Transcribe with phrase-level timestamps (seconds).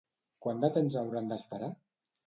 [0.45, 1.73] Quant de temps hauran d'esperar?